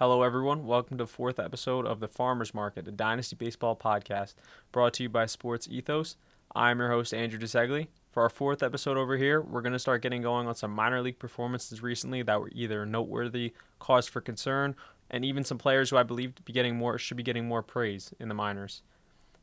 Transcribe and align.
Hello, 0.00 0.22
everyone. 0.22 0.64
Welcome 0.64 0.96
to 0.96 1.04
the 1.04 1.06
fourth 1.06 1.38
episode 1.38 1.84
of 1.84 2.00
the 2.00 2.08
Farmers 2.08 2.54
Market, 2.54 2.88
a 2.88 2.90
Dynasty 2.90 3.36
Baseball 3.36 3.76
podcast 3.76 4.32
brought 4.72 4.94
to 4.94 5.02
you 5.02 5.10
by 5.10 5.26
Sports 5.26 5.68
Ethos. 5.70 6.16
I'm 6.56 6.78
your 6.78 6.88
host, 6.88 7.12
Andrew 7.12 7.38
DeSegli. 7.38 7.88
For 8.10 8.22
our 8.22 8.30
fourth 8.30 8.62
episode 8.62 8.96
over 8.96 9.18
here, 9.18 9.42
we're 9.42 9.60
going 9.60 9.74
to 9.74 9.78
start 9.78 10.00
getting 10.00 10.22
going 10.22 10.48
on 10.48 10.54
some 10.54 10.70
minor 10.70 11.02
league 11.02 11.18
performances 11.18 11.82
recently 11.82 12.22
that 12.22 12.40
were 12.40 12.48
either 12.54 12.86
noteworthy, 12.86 13.52
cause 13.78 14.08
for 14.08 14.22
concern, 14.22 14.74
and 15.10 15.22
even 15.22 15.44
some 15.44 15.58
players 15.58 15.90
who 15.90 15.98
I 15.98 16.02
believe 16.02 16.32
be 16.46 16.54
getting 16.54 16.76
more 16.76 16.96
should 16.96 17.18
be 17.18 17.22
getting 17.22 17.46
more 17.46 17.62
praise 17.62 18.14
in 18.18 18.28
the 18.28 18.34
minors. 18.34 18.80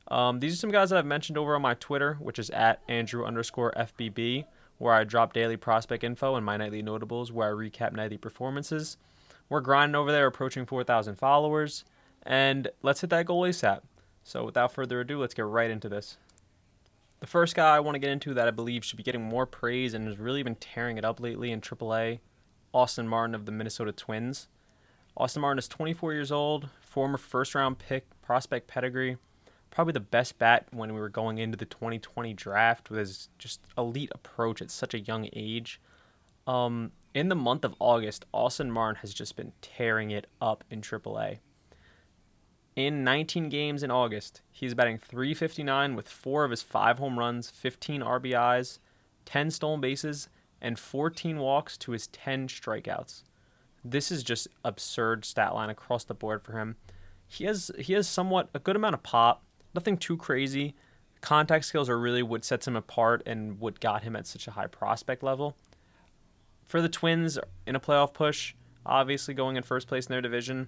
Um, 0.08 0.40
these 0.40 0.54
are 0.54 0.58
some 0.58 0.72
guys 0.72 0.90
that 0.90 0.98
I've 0.98 1.06
mentioned 1.06 1.38
over 1.38 1.54
on 1.54 1.62
my 1.62 1.76
Twitter, 1.76 2.16
which 2.16 2.40
is 2.40 2.50
at 2.50 2.82
Andrew 2.88 3.24
underscore 3.24 3.74
FBB, 3.78 4.46
where 4.80 4.96
I 4.96 5.04
drop 5.04 5.34
daily 5.34 5.56
prospect 5.56 6.04
info 6.04 6.34
and 6.34 6.44
my 6.44 6.58
nightly 6.58 6.82
notables, 6.82 7.32
where 7.32 7.48
I 7.48 7.52
recap 7.52 7.94
nightly 7.94 8.18
performances. 8.18 8.98
We're 9.50 9.62
grinding 9.62 9.96
over 9.96 10.12
there, 10.12 10.28
approaching 10.28 10.66
4,000 10.66 11.16
followers, 11.16 11.86
and 12.24 12.68
let's 12.82 13.02
hit 13.02 13.10
that 13.12 13.26
goal 13.26 13.44
ASAP. 13.44 13.82
So, 14.24 14.44
without 14.44 14.74
further 14.74 15.00
ado, 15.00 15.20
let's 15.20 15.34
get 15.34 15.46
right 15.46 15.72
into 15.72 15.88
this. 15.88 16.18
The 17.20 17.28
first 17.28 17.56
guy 17.56 17.76
I 17.76 17.80
want 17.80 17.96
to 17.96 18.00
get 18.00 18.12
into 18.12 18.34
that 18.34 18.48
I 18.48 18.52
believe 18.52 18.84
should 18.84 18.98
be 18.98 19.04
getting 19.04 19.24
more 19.24 19.46
praise 19.46 19.94
and 19.94 20.06
has 20.08 20.20
really 20.20 20.44
been 20.44 20.56
tearing 20.56 20.98
it 20.98 21.06
up 21.06 21.20
lately 21.20 21.52
in 21.52 21.62
AAA, 21.62 22.20
Austin 22.74 23.08
Martin 23.08 23.34
of 23.34 23.46
the 23.46 23.52
Minnesota 23.52 23.92
Twins. 23.92 24.50
Austin 25.16 25.42
Martin 25.42 25.58
is 25.58 25.68
24 25.68 26.14
years 26.14 26.32
old, 26.32 26.70
former 26.80 27.18
first 27.18 27.56
round 27.56 27.80
pick, 27.80 28.06
prospect 28.22 28.68
pedigree, 28.68 29.18
probably 29.72 29.94
the 29.94 30.00
best 30.00 30.38
bat 30.38 30.68
when 30.72 30.94
we 30.94 31.00
were 31.00 31.10
going 31.10 31.38
into 31.38 31.58
the 31.58 31.66
2020 31.66 32.34
draft 32.34 32.90
with 32.90 33.00
his 33.00 33.30
just 33.40 33.62
elite 33.78 34.12
approach 34.14 34.62
at 34.62 34.70
such 34.70 34.94
a 34.94 35.00
young 35.00 35.30
age. 35.34 35.80
Um, 36.46 36.92
in 37.14 37.30
the 37.30 37.36
month 37.36 37.66
of 37.66 37.76
August, 37.80 38.26
Austin 38.34 38.72
Martin 38.72 39.00
has 39.02 39.14
just 39.14 39.36
been 39.36 39.54
tearing 39.62 40.12
it 40.12 40.28
up 40.42 40.64
in 40.70 40.82
AAA. 40.82 41.40
In 42.76 43.04
19 43.04 43.50
games 43.50 43.82
in 43.82 43.90
August, 43.90 44.42
he's 44.52 44.76
batting 44.76 45.00
359 45.00 45.96
with 45.96 46.08
four 46.08 46.44
of 46.44 46.52
his 46.52 46.62
five 46.62 47.00
home 47.00 47.18
runs, 47.18 47.50
15 47.50 48.02
RBIs, 48.02 48.78
10 49.26 49.50
stolen 49.50 49.82
bases, 49.82 50.30
and 50.62 50.78
14 50.78 51.40
walks 51.40 51.78
to 51.78 51.92
his 51.92 52.08
10 52.08 52.48
strikeouts. 52.48 53.24
This 53.84 54.12
is 54.12 54.22
just 54.22 54.48
absurd 54.64 55.26
stat 55.26 55.56
line 55.56 55.70
across 55.70 56.04
the 56.04 56.14
board 56.14 56.44
for 56.44 56.54
him. 56.60 56.76
He 57.28 57.46
has 57.46 57.72
he 57.80 57.94
has 57.94 58.08
somewhat 58.08 58.50
a 58.54 58.60
good 58.60 58.76
amount 58.76 58.94
of 58.94 59.04
pop, 59.04 59.44
nothing 59.74 59.98
too 59.98 60.18
crazy. 60.18 60.76
Contact 61.22 61.66
skills 61.66 61.90
are 61.90 62.00
really 62.00 62.22
what 62.22 62.46
sets 62.46 62.68
him 62.68 62.76
apart 62.76 63.24
and 63.26 63.60
what 63.60 63.80
got 63.80 64.04
him 64.04 64.16
at 64.16 64.28
such 64.28 64.48
a 64.48 64.52
high 64.52 64.68
prospect 64.68 65.24
level. 65.24 65.58
For 66.68 66.82
the 66.82 66.90
Twins 66.90 67.40
in 67.66 67.76
a 67.76 67.80
playoff 67.80 68.14
push, 68.14 68.54
obviously 68.86 69.34
going 69.34 69.56
in 69.56 69.64
first 69.64 69.88
place 69.88 70.06
in 70.06 70.12
their 70.12 70.22
division, 70.22 70.68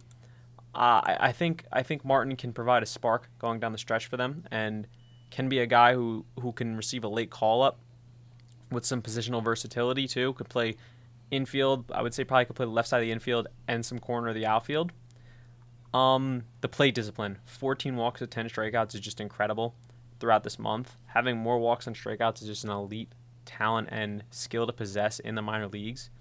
uh, 0.73 1.01
I, 1.03 1.17
I 1.19 1.31
think 1.33 1.65
I 1.71 1.83
think 1.83 2.05
Martin 2.05 2.35
can 2.35 2.53
provide 2.53 2.83
a 2.83 2.85
spark 2.85 3.29
going 3.37 3.59
down 3.59 3.73
the 3.73 3.77
stretch 3.77 4.07
for 4.07 4.17
them 4.17 4.45
and 4.49 4.87
can 5.29 5.49
be 5.49 5.59
a 5.59 5.65
guy 5.65 5.93
who 5.93 6.25
who 6.39 6.53
can 6.53 6.77
receive 6.77 7.03
a 7.03 7.09
late 7.09 7.29
call 7.29 7.61
up 7.61 7.79
with 8.71 8.85
some 8.85 9.01
positional 9.01 9.43
versatility 9.43 10.07
too. 10.07 10.33
Could 10.33 10.47
play 10.47 10.77
infield. 11.31 11.91
I 11.91 12.01
would 12.01 12.13
say 12.13 12.23
probably 12.23 12.45
could 12.45 12.55
play 12.55 12.65
the 12.65 12.71
left 12.71 12.87
side 12.87 12.99
of 12.99 13.05
the 13.05 13.11
infield 13.11 13.47
and 13.67 13.85
some 13.85 13.99
corner 13.99 14.29
of 14.29 14.35
the 14.35 14.45
outfield. 14.45 14.91
Um, 15.93 16.43
the 16.61 16.69
plate 16.69 16.93
discipline, 16.93 17.39
14 17.45 17.95
walks 17.95 18.19
to 18.19 18.27
10 18.27 18.49
strikeouts 18.49 18.93
is 18.93 19.01
just 19.01 19.19
incredible 19.19 19.75
throughout 20.19 20.43
this 20.43 20.59
month. 20.59 20.95
Having 21.07 21.37
more 21.37 21.57
walks 21.57 21.87
and 21.87 21.95
strikeouts 21.95 22.41
is 22.41 22.47
just 22.47 22.63
an 22.63 22.69
elite 22.69 23.11
talent 23.49 23.89
and 23.91 24.23
skill 24.29 24.67
to 24.67 24.73
possess 24.73 25.19
in 25.19 25.35
the 25.35 25.41
minor 25.41 25.67
leagues. 25.67 26.11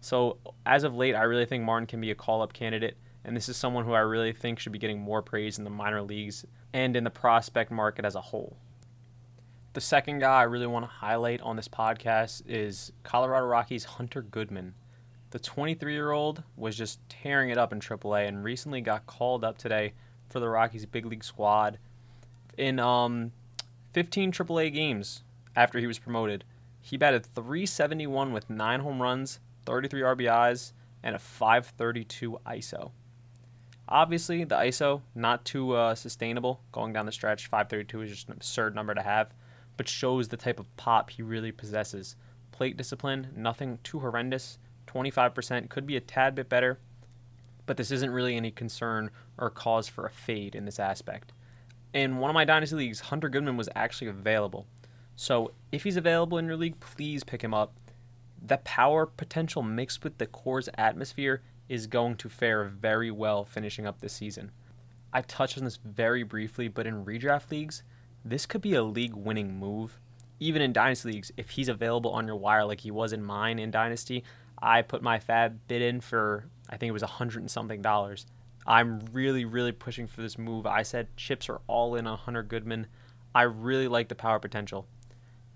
So 0.00 0.38
as 0.64 0.82
of 0.82 0.94
late, 0.94 1.14
I 1.14 1.22
really 1.22 1.46
think 1.46 1.62
Martin 1.62 1.86
can 1.86 2.00
be 2.00 2.10
a 2.10 2.14
call-up 2.14 2.52
candidate, 2.52 2.96
and 3.24 3.36
this 3.36 3.48
is 3.48 3.56
someone 3.56 3.84
who 3.84 3.92
I 3.92 4.00
really 4.00 4.32
think 4.32 4.58
should 4.58 4.72
be 4.72 4.78
getting 4.78 4.98
more 4.98 5.22
praise 5.22 5.58
in 5.58 5.64
the 5.64 5.70
minor 5.70 6.02
leagues 6.02 6.44
and 6.72 6.96
in 6.96 7.04
the 7.04 7.10
prospect 7.10 7.70
market 7.70 8.04
as 8.04 8.14
a 8.14 8.20
whole. 8.20 8.56
The 9.74 9.80
second 9.80 10.20
guy 10.20 10.40
I 10.40 10.44
really 10.44 10.66
want 10.66 10.84
to 10.84 10.90
highlight 10.90 11.40
on 11.42 11.56
this 11.56 11.68
podcast 11.68 12.42
is 12.46 12.92
Colorado 13.02 13.46
Rockies 13.46 13.84
Hunter 13.84 14.22
Goodman. 14.22 14.74
The 15.30 15.38
23 15.38 15.92
year 15.92 16.12
old 16.12 16.44
was 16.56 16.76
just 16.76 17.00
tearing 17.08 17.50
it 17.50 17.58
up 17.58 17.72
in 17.72 17.80
AAA 17.80 18.28
and 18.28 18.44
recently 18.44 18.80
got 18.80 19.06
called 19.06 19.44
up 19.44 19.58
today 19.58 19.92
for 20.28 20.38
the 20.40 20.48
Rockies 20.48 20.86
big 20.86 21.06
league 21.06 21.24
squad 21.24 21.78
in 22.56 22.78
um, 22.78 23.32
15 23.92 24.32
AAA 24.32 24.72
games 24.72 25.22
after 25.56 25.78
he 25.78 25.86
was 25.86 25.98
promoted. 25.98 26.44
He 26.86 26.98
batted 26.98 27.24
371 27.24 28.34
with 28.34 28.50
9 28.50 28.80
home 28.80 29.00
runs, 29.00 29.40
33 29.64 30.02
RBIs, 30.02 30.72
and 31.02 31.16
a 31.16 31.18
532 31.18 32.38
ISO. 32.46 32.90
Obviously, 33.88 34.44
the 34.44 34.56
ISO 34.56 35.00
not 35.14 35.46
too 35.46 35.72
uh, 35.72 35.94
sustainable 35.94 36.60
going 36.72 36.92
down 36.92 37.06
the 37.06 37.10
stretch. 37.10 37.46
532 37.46 38.02
is 38.02 38.10
just 38.10 38.28
an 38.28 38.34
absurd 38.34 38.74
number 38.74 38.92
to 38.92 39.00
have, 39.00 39.32
but 39.78 39.88
shows 39.88 40.28
the 40.28 40.36
type 40.36 40.60
of 40.60 40.76
pop 40.76 41.08
he 41.08 41.22
really 41.22 41.52
possesses. 41.52 42.16
Plate 42.52 42.76
discipline, 42.76 43.28
nothing 43.34 43.78
too 43.82 44.00
horrendous, 44.00 44.58
25%, 44.86 45.70
could 45.70 45.86
be 45.86 45.96
a 45.96 46.02
tad 46.02 46.34
bit 46.34 46.50
better, 46.50 46.80
but 47.64 47.78
this 47.78 47.90
isn't 47.90 48.10
really 48.10 48.36
any 48.36 48.50
concern 48.50 49.10
or 49.38 49.48
cause 49.48 49.88
for 49.88 50.04
a 50.04 50.10
fade 50.10 50.54
in 50.54 50.66
this 50.66 50.78
aspect. 50.78 51.32
In 51.94 52.18
one 52.18 52.28
of 52.28 52.34
my 52.34 52.44
dynasty 52.44 52.76
leagues, 52.76 53.00
Hunter 53.00 53.30
Goodman 53.30 53.56
was 53.56 53.70
actually 53.74 54.08
available. 54.08 54.66
So 55.16 55.52
if 55.72 55.84
he's 55.84 55.96
available 55.96 56.38
in 56.38 56.46
your 56.46 56.56
league, 56.56 56.80
please 56.80 57.24
pick 57.24 57.42
him 57.42 57.54
up. 57.54 57.74
The 58.46 58.58
power 58.58 59.06
potential 59.06 59.62
mixed 59.62 60.04
with 60.04 60.18
the 60.18 60.26
Coors 60.26 60.68
atmosphere 60.76 61.42
is 61.68 61.86
going 61.86 62.16
to 62.16 62.28
fare 62.28 62.64
very 62.64 63.10
well 63.10 63.44
finishing 63.44 63.86
up 63.86 64.00
this 64.00 64.12
season. 64.12 64.50
I 65.12 65.22
touched 65.22 65.56
on 65.56 65.64
this 65.64 65.78
very 65.84 66.24
briefly, 66.24 66.68
but 66.68 66.86
in 66.86 67.04
redraft 67.04 67.50
leagues, 67.50 67.82
this 68.24 68.46
could 68.46 68.60
be 68.60 68.74
a 68.74 68.82
league 68.82 69.14
winning 69.14 69.58
move. 69.58 69.98
Even 70.40 70.60
in 70.60 70.72
dynasty 70.72 71.12
leagues, 71.12 71.32
if 71.36 71.50
he's 71.50 71.68
available 71.68 72.10
on 72.10 72.26
your 72.26 72.36
wire 72.36 72.64
like 72.64 72.80
he 72.80 72.90
was 72.90 73.12
in 73.12 73.24
mine 73.24 73.58
in 73.58 73.70
dynasty, 73.70 74.24
I 74.60 74.82
put 74.82 75.02
my 75.02 75.18
FAAB 75.18 75.58
bid 75.68 75.82
in 75.82 76.00
for 76.00 76.46
I 76.68 76.76
think 76.76 76.88
it 76.88 76.94
was 76.94 77.02
a 77.02 77.06
hundred 77.06 77.40
and 77.40 77.50
something 77.50 77.82
dollars. 77.82 78.26
I'm 78.66 79.00
really, 79.12 79.44
really 79.44 79.72
pushing 79.72 80.06
for 80.06 80.22
this 80.22 80.38
move. 80.38 80.66
I 80.66 80.82
said 80.82 81.16
chips 81.16 81.48
are 81.48 81.60
all 81.66 81.94
in 81.94 82.06
on 82.06 82.18
Hunter 82.18 82.42
Goodman. 82.42 82.86
I 83.34 83.42
really 83.42 83.88
like 83.88 84.08
the 84.08 84.14
power 84.14 84.38
potential. 84.38 84.86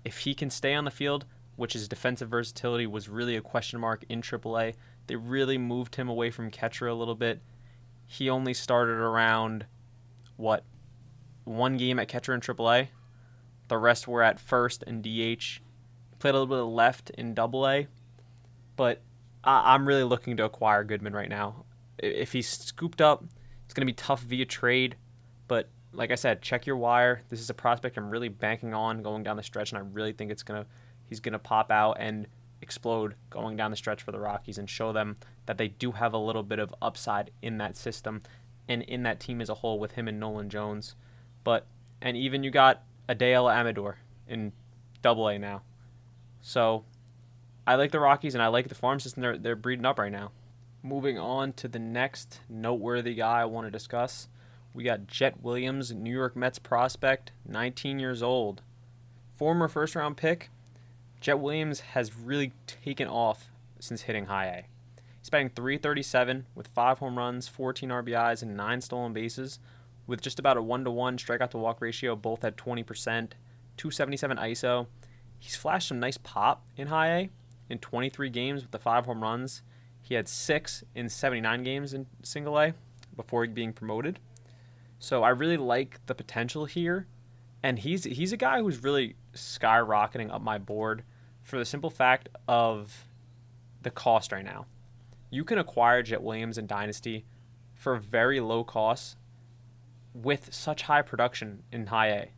If 0.03 0.19
he 0.19 0.33
can 0.33 0.49
stay 0.49 0.73
on 0.73 0.85
the 0.85 0.91
field, 0.91 1.25
which 1.55 1.73
his 1.73 1.87
defensive 1.87 2.29
versatility 2.29 2.87
was 2.87 3.09
really 3.09 3.35
a 3.35 3.41
question 3.41 3.79
mark 3.79 4.03
in 4.09 4.21
AAA, 4.21 4.75
they 5.07 5.15
really 5.15 5.57
moved 5.57 5.95
him 5.95 6.07
away 6.07 6.31
from 6.31 6.51
catcher 6.51 6.87
a 6.87 6.93
little 6.93 7.15
bit. 7.15 7.41
He 8.05 8.29
only 8.29 8.53
started 8.53 8.93
around 8.93 9.65
what 10.37 10.63
one 11.43 11.77
game 11.77 11.99
at 11.99 12.07
catcher 12.07 12.33
in 12.33 12.41
AAA. 12.41 12.89
The 13.67 13.77
rest 13.77 14.07
were 14.07 14.23
at 14.23 14.39
first 14.39 14.83
and 14.87 15.03
DH. 15.03 15.61
Played 16.19 16.31
a 16.31 16.39
little 16.39 16.47
bit 16.47 16.59
of 16.59 16.67
left 16.67 17.09
in 17.11 17.37
AA 17.37 17.85
but 18.79 19.01
I- 19.43 19.75
am 19.75 19.85
really 19.85 20.05
looking 20.05 20.37
to 20.37 20.45
acquire 20.45 20.85
Goodman 20.85 21.11
right 21.11 21.27
now. 21.27 21.65
If 21.97 22.31
he's 22.31 22.47
scooped 22.47 23.01
up, 23.01 23.25
it's 23.65 23.73
going 23.73 23.85
to 23.85 23.91
be 23.91 23.93
tough 23.93 24.21
via 24.21 24.45
trade. 24.45 24.95
Like 25.91 26.11
I 26.11 26.15
said, 26.15 26.41
check 26.41 26.65
your 26.65 26.77
wire. 26.77 27.23
This 27.29 27.39
is 27.39 27.49
a 27.49 27.53
prospect 27.53 27.97
I'm 27.97 28.09
really 28.09 28.29
banking 28.29 28.73
on 28.73 29.01
going 29.01 29.23
down 29.23 29.37
the 29.37 29.43
stretch, 29.43 29.71
and 29.71 29.79
I 29.79 29.81
really 29.81 30.13
think 30.13 30.31
it's 30.31 30.43
gonna 30.43 30.65
he's 31.05 31.19
gonna 31.19 31.39
pop 31.39 31.71
out 31.71 31.97
and 31.99 32.27
explode 32.61 33.15
going 33.29 33.55
down 33.55 33.71
the 33.71 33.77
stretch 33.77 34.03
for 34.03 34.11
the 34.11 34.19
Rockies 34.19 34.57
and 34.57 34.69
show 34.69 34.91
them 34.91 35.17
that 35.45 35.57
they 35.57 35.69
do 35.69 35.93
have 35.93 36.13
a 36.13 36.17
little 36.17 36.43
bit 36.43 36.59
of 36.59 36.73
upside 36.81 37.31
in 37.41 37.57
that 37.57 37.75
system 37.75 38.21
and 38.67 38.83
in 38.83 39.03
that 39.03 39.19
team 39.19 39.41
as 39.41 39.49
a 39.49 39.55
whole 39.55 39.79
with 39.79 39.93
him 39.93 40.07
and 40.07 40.19
Nolan 40.19 40.49
Jones. 40.49 40.95
But 41.43 41.65
and 42.01 42.15
even 42.15 42.43
you 42.43 42.51
got 42.51 42.83
Adael 43.07 43.51
Amador 43.51 43.97
in 44.27 44.51
Double 45.01 45.27
A 45.27 45.39
now, 45.39 45.63
so 46.41 46.83
I 47.65 47.75
like 47.75 47.91
the 47.91 47.99
Rockies 47.99 48.35
and 48.35 48.43
I 48.43 48.47
like 48.47 48.67
the 48.67 48.75
farm 48.75 48.99
system 48.99 49.21
they're 49.21 49.37
they're 49.37 49.55
breeding 49.55 49.85
up 49.85 49.99
right 49.99 50.11
now. 50.11 50.31
Moving 50.81 51.17
on 51.17 51.53
to 51.53 51.67
the 51.67 51.79
next 51.79 52.39
noteworthy 52.47 53.15
guy 53.15 53.41
I 53.41 53.45
want 53.45 53.67
to 53.67 53.71
discuss, 53.71 54.29
we 54.73 54.83
got 54.83 55.07
Jett 55.07 55.41
Williams, 55.41 55.91
New 55.91 56.13
York 56.13 56.35
Mets 56.35 56.59
prospect, 56.59 57.31
19 57.47 57.99
years 57.99 58.21
old, 58.21 58.61
former 59.35 59.67
first 59.67 59.95
round 59.95 60.17
pick. 60.17 60.49
Jett 61.19 61.39
Williams 61.39 61.81
has 61.81 62.15
really 62.15 62.53
taken 62.65 63.07
off 63.07 63.49
since 63.79 64.03
hitting 64.03 64.25
high 64.25 64.45
A. 64.45 64.65
He's 65.19 65.29
batting 65.29 65.49
337 65.49 66.45
with 66.55 66.67
five 66.67 66.99
home 66.99 67.17
runs, 67.17 67.47
14 67.47 67.89
RBIs, 67.89 68.41
and 68.41 68.55
nine 68.55 68.79
stolen 68.81 69.11
bases, 69.11 69.59
with 70.07 70.21
just 70.21 70.39
about 70.39 70.57
a 70.57 70.61
one 70.61 70.83
to 70.85 70.91
one 70.91 71.17
strikeout 71.17 71.51
to 71.51 71.57
walk 71.57 71.81
ratio, 71.81 72.15
both 72.15 72.43
at 72.43 72.55
20%, 72.55 72.85
277 72.85 74.37
ISO. 74.37 74.87
He's 75.39 75.55
flashed 75.55 75.89
some 75.89 75.99
nice 75.99 76.17
pop 76.17 76.65
in 76.77 76.87
high 76.87 77.07
A, 77.09 77.29
in 77.69 77.79
23 77.79 78.29
games 78.29 78.61
with 78.61 78.71
the 78.71 78.79
five 78.79 79.05
home 79.05 79.21
runs. 79.21 79.61
He 80.01 80.15
had 80.15 80.27
six 80.27 80.83
in 80.95 81.09
79 81.09 81.63
games 81.63 81.93
in 81.93 82.07
single 82.23 82.57
A 82.57 82.73
before 83.15 83.45
being 83.47 83.73
promoted. 83.73 84.19
So 84.99 85.23
I 85.23 85.29
really 85.29 85.57
like 85.57 86.05
the 86.05 86.13
potential 86.13 86.65
here. 86.65 87.07
And 87.63 87.79
he's 87.79 88.03
he's 88.03 88.31
a 88.31 88.37
guy 88.37 88.61
who's 88.61 88.83
really 88.83 89.15
skyrocketing 89.33 90.31
up 90.31 90.41
my 90.41 90.57
board 90.57 91.03
for 91.41 91.57
the 91.57 91.65
simple 91.65 91.89
fact 91.89 92.29
of 92.47 93.05
the 93.81 93.91
cost 93.91 94.31
right 94.31 94.45
now. 94.45 94.65
You 95.29 95.43
can 95.43 95.57
acquire 95.57 96.01
Jett 96.03 96.23
Williams 96.23 96.57
and 96.57 96.67
Dynasty 96.67 97.25
for 97.75 97.97
very 97.97 98.39
low 98.39 98.63
costs 98.63 99.17
with 100.13 100.53
such 100.53 100.83
high 100.83 101.01
production 101.01 101.63
in 101.71 101.87
high 101.87 102.09
A. 102.09 102.31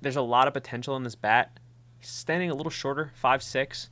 There's 0.00 0.16
a 0.16 0.22
lot 0.22 0.46
of 0.46 0.54
potential 0.54 0.96
in 0.96 1.02
this 1.02 1.14
bat. 1.14 1.58
He's 1.98 2.08
standing 2.08 2.50
a 2.50 2.54
little 2.54 2.70
shorter, 2.70 3.10
five 3.14 3.42
six, 3.42 3.90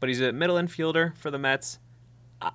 but 0.00 0.08
he's 0.08 0.20
a 0.20 0.32
middle 0.32 0.56
infielder 0.56 1.16
for 1.16 1.30
the 1.30 1.38
Mets. 1.38 1.78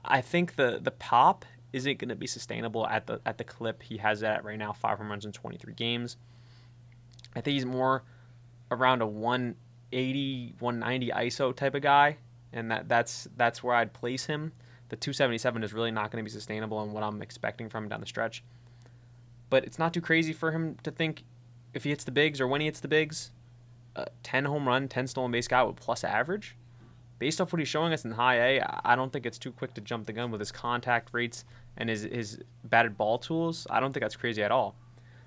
I 0.06 0.22
think 0.22 0.56
the 0.56 0.80
the 0.82 0.92
pop 0.92 1.46
isn't 1.78 2.00
going 2.00 2.10
to 2.10 2.16
be 2.16 2.28
sustainable 2.28 2.86
at 2.88 3.08
the 3.08 3.22
at 3.26 3.38
the 3.38 3.44
clip 3.44 3.84
he 3.84 3.98
has 3.98 4.24
at 4.24 4.44
right 4.44 4.58
now, 4.58 4.74
five 4.74 4.98
home 4.98 5.10
runs 5.10 5.26
in 5.26 5.32
23 5.32 5.74
games. 5.74 6.18
I 7.36 7.42
think 7.42 7.54
he's 7.54 7.66
more 7.66 8.04
around 8.72 9.02
a 9.02 9.08
180, 9.08 10.56
190 10.60 11.10
ISO 11.12 11.56
type 11.56 11.76
of 11.76 11.82
guy, 11.82 12.18
and 12.52 12.72
that 12.72 12.90
that's 12.90 13.28
that's 13.38 13.64
where 13.64 13.76
I'd 13.76 13.94
place 13.94 14.26
him. 14.26 14.52
The 14.90 14.96
277 14.96 15.64
is 15.64 15.74
really 15.74 15.92
not 15.92 16.12
going 16.12 16.24
to 16.24 16.30
be 16.30 16.34
sustainable 16.34 16.82
in 16.84 16.94
what 16.94 17.04
I'm 17.04 17.22
expecting 17.22 17.70
from 17.70 17.86
him 17.86 17.90
down 17.90 18.00
the 18.00 18.06
stretch. 18.06 18.44
But 19.50 19.66
it's 19.66 19.80
not 19.80 19.94
too 19.94 20.02
crazy 20.02 20.34
for 20.34 20.52
him 20.52 20.78
to 20.84 20.92
think 20.92 21.24
if 21.74 21.84
he 21.84 21.90
hits 21.90 22.04
the 22.04 22.12
bigs 22.12 22.40
or 22.40 22.48
when 22.48 22.62
he 22.62 22.68
hits 22.68 22.80
the 22.80 22.88
bigs, 22.88 23.32
uh, 23.96 24.06
10 24.24 24.46
home 24.46 24.68
run, 24.68 24.88
10 24.88 25.08
stolen 25.08 25.32
base 25.32 25.48
guy 25.48 25.64
with 25.64 25.76
plus 25.76 26.04
average. 26.04 26.56
Based 27.20 27.42
off 27.42 27.52
what 27.52 27.60
he's 27.60 27.68
showing 27.68 27.94
us 27.94 28.06
in 28.06 28.12
high 28.12 28.36
A, 28.36 28.82
I 28.86 28.96
don't 28.96 29.12
think 29.12 29.26
it's 29.26 29.40
too 29.40 29.52
quick 29.52 29.74
to 29.74 29.82
jump 29.82 30.06
the 30.06 30.14
gun 30.14 30.32
with 30.32 30.40
his 30.40 30.52
contact 30.52 31.10
rates 31.14 31.46
and 31.78 31.90
his, 31.90 32.04
his 32.04 32.40
batted 32.64 32.98
ball 32.98 33.18
tools. 33.18 33.68
I 33.70 33.80
don't 33.80 33.94
think 33.94 34.02
that's 34.02 34.16
crazy 34.16 34.44
at 34.44 34.52
all. 34.52 34.76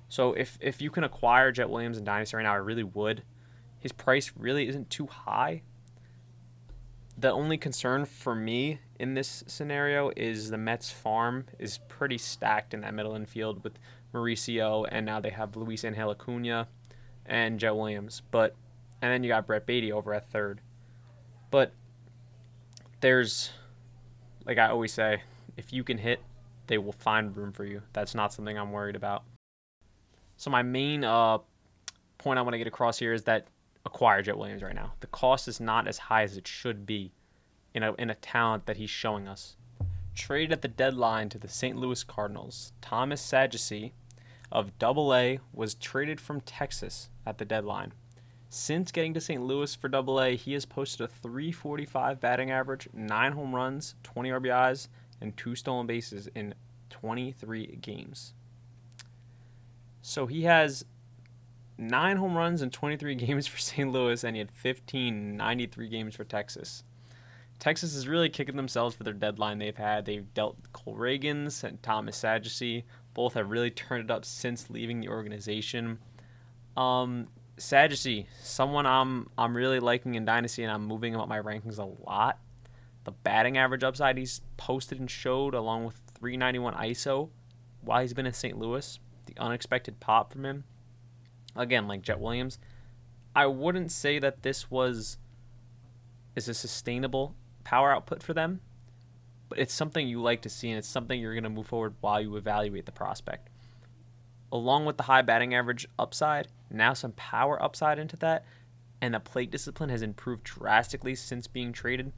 So 0.09 0.33
if, 0.33 0.59
if 0.61 0.83
you 0.83 0.91
can 0.91 1.05
acquire 1.05 1.53
Jett 1.53 1.71
Williams 1.71 1.97
and 1.97 2.05
Dynasty 2.05 2.37
right 2.37 2.43
now, 2.43 2.53
I 2.53 2.57
really 2.57 2.83
would. 2.83 3.23
His 3.79 3.93
price 3.93 4.33
really 4.37 4.69
isn't 4.69 4.91
too 4.91 5.07
high. 5.07 5.63
The 7.17 7.31
only 7.31 7.57
concern 7.57 8.05
for 8.07 8.35
me 8.35 8.81
in 8.99 9.15
this 9.15 9.45
scenario 9.47 10.11
is 10.17 10.51
the 10.51 10.59
Mets 10.59 10.91
farm 10.91 11.45
is 11.59 11.79
pretty 11.89 12.19
stacked 12.19 12.75
in 12.75 12.81
that 12.81 12.95
middle 12.95 13.15
infield 13.15 13.63
with 13.63 13.79
Mauricio, 14.13 14.87
and 14.91 15.07
now 15.07 15.21
they 15.21 15.31
have 15.31 15.55
Luis 15.55 15.85
Angel 15.85 16.11
Acuna 16.11 16.69
and 17.27 17.61
Joe 17.61 17.75
Williams. 17.75 18.23
But 18.31 18.57
and 19.03 19.13
then 19.13 19.23
you 19.23 19.29
got 19.29 19.47
Brett 19.47 19.67
Baty 19.67 19.93
over 19.93 20.13
at 20.15 20.31
third. 20.31 20.61
But 21.51 21.73
there's 23.01 23.51
like 24.45 24.59
I 24.59 24.69
always 24.69 24.93
say, 24.93 25.23
if 25.57 25.73
you 25.73 25.85
can 25.85 25.99
hit, 25.99 26.21
they 26.71 26.79
will 26.79 26.93
find 26.93 27.37
room 27.37 27.51
for 27.51 27.65
you. 27.65 27.83
That's 27.93 28.15
not 28.15 28.33
something 28.33 28.57
I'm 28.57 28.71
worried 28.71 28.95
about. 28.95 29.25
So 30.37 30.51
my 30.51 30.63
main 30.63 31.03
uh, 31.03 31.39
point 32.17 32.39
I 32.39 32.43
want 32.43 32.55
to 32.55 32.59
get 32.59 32.69
across 32.69 32.97
here 33.01 33.13
is 33.13 33.25
that 33.25 33.49
acquire 33.85 34.23
Jett 34.23 34.39
Williams 34.39 34.63
right 34.63 34.75
now. 34.75 34.93
The 35.01 35.09
cost 35.09 35.49
is 35.49 35.59
not 35.59 35.89
as 35.89 35.99
high 35.99 36.23
as 36.23 36.37
it 36.37 36.47
should 36.47 36.87
be 36.87 37.13
in 37.75 37.83
a 37.83 37.93
in 37.95 38.09
a 38.09 38.15
talent 38.15 38.67
that 38.67 38.77
he's 38.77 38.89
showing 38.89 39.27
us. 39.27 39.57
Traded 40.15 40.53
at 40.53 40.63
the 40.63 40.69
deadline 40.69 41.29
to 41.31 41.39
the 41.39 41.49
St. 41.49 41.77
Louis 41.77 42.05
Cardinals, 42.05 42.73
Thomas 42.81 43.21
Saggese 43.21 43.91
of 44.53 44.79
Double 44.79 45.13
A 45.13 45.41
was 45.53 45.75
traded 45.75 46.21
from 46.21 46.41
Texas 46.41 47.11
at 47.27 47.39
the 47.39 47.45
deadline. 47.45 47.93
Since 48.49 48.93
getting 48.93 49.15
to 49.15 49.21
St. 49.21 49.43
Louis 49.43 49.75
for 49.75 49.89
Double 49.89 50.21
A, 50.21 50.37
he 50.37 50.53
has 50.53 50.67
posted 50.67 51.01
a 51.01 51.09
345 51.09 52.21
batting 52.21 52.53
average, 52.53 52.89
9 52.93 53.33
home 53.33 53.55
runs, 53.55 53.97
20 54.05 54.31
RBIs, 54.31 54.89
and 55.21 55.37
2 55.37 55.55
stolen 55.55 55.87
bases 55.87 56.29
in 56.35 56.55
23 57.01 57.79
games. 57.81 58.35
So 60.03 60.27
he 60.27 60.43
has 60.43 60.85
9 61.79 62.17
home 62.17 62.37
runs 62.37 62.63
in 62.63 62.71
23 62.71 63.15
games 63.17 63.47
for 63.47 63.59
St. 63.59 63.91
Louis, 63.91 64.23
and 64.25 64.37
he 64.37 64.39
had 64.39 64.51
15 64.51 65.37
93 65.37 65.89
games 65.89 66.15
for 66.15 66.25
Texas. 66.25 66.85
Texas 67.59 67.95
is 67.95 68.09
really 68.09 68.31
kicking 68.31 68.57
themselves 68.57 68.97
for 68.97 69.05
their 69.05 69.13
deadline 69.13 69.59
they've 69.59 69.77
had. 69.77 70.07
They've 70.07 70.33
dealt 70.33 70.57
Cole 70.73 70.97
Ragans 70.97 71.63
and 71.63 71.83
Thomas 71.83 72.19
Saggese. 72.19 72.85
Both 73.13 73.35
have 73.35 73.51
really 73.51 73.71
turned 73.71 74.05
it 74.05 74.11
up 74.11 74.25
since 74.25 74.71
leaving 74.71 75.01
the 75.01 75.11
organization. 75.11 75.99
Um, 76.77 77.29
Saggese, 77.59 78.27
someone 78.43 78.87
I'm 78.87 79.29
I'm 79.37 79.55
really 79.55 79.79
liking 79.79 80.15
in 80.15 80.25
Dynasty, 80.25 80.63
and 80.63 80.73
I'm 80.73 80.87
moving 80.87 81.13
him 81.13 81.21
up 81.21 81.29
my 81.29 81.41
rankings 81.41 81.79
a 81.79 81.85
lot. 81.85 82.39
The 83.05 83.13
batting 83.13 83.59
average 83.59 83.85
upside 83.85 84.17
he's 84.17 84.41
posted 84.57 84.99
and 84.99 85.11
showed, 85.11 85.55
along 85.55 85.85
with 85.85 86.01
391 86.21 86.75
ISO, 86.75 87.31
while 87.81 88.03
he's 88.03 88.13
been 88.13 88.27
in 88.27 88.33
St. 88.33 88.59
Louis, 88.59 88.99
the 89.25 89.35
unexpected 89.39 90.01
pop 90.01 90.33
from 90.33 90.45
him. 90.45 90.65
Again, 91.57 91.89
like 91.89 92.03
Jett 92.03 92.21
Williams, 92.21 92.59
I 93.35 93.47
wouldn't 93.47 93.91
say 93.91 94.19
that 94.19 94.43
this 94.43 94.71
was 94.71 95.17
is 96.37 96.49
a 96.49 96.55
sustainable 96.55 97.35
power 97.65 97.93
output 97.93 98.23
for 98.23 98.35
them, 98.35 98.61
but 99.49 99.59
it's 99.59 99.75
something 99.75 100.07
you 100.07 100.21
like 100.21 100.43
to 100.43 100.49
see, 100.49 100.69
and 100.69 100.79
it's 100.79 100.89
something 100.89 101.19
you're 101.19 101.35
going 101.35 101.45
to 101.45 101.51
move 101.51 101.67
forward 101.67 101.95
while 102.01 102.21
you 102.21 102.37
evaluate 102.37 102.87
the 102.87 102.93
prospect. 102.93 103.49
Along 104.53 104.85
with 104.85 104.97
the 104.97 105.05
high 105.05 105.23
batting 105.23 105.55
average 105.55 105.89
upside, 105.99 106.49
now 106.71 106.93
some 106.93 107.13
power 107.13 107.61
upside 107.63 107.99
into 107.99 108.17
that, 108.19 108.45
and 109.01 109.15
the 109.15 109.21
plate 109.21 109.51
discipline 109.51 109.91
has 109.91 110.03
improved 110.03 110.45
drastically 110.45 111.15
since 111.15 111.47
being 111.47 111.73
traded. 111.73 112.13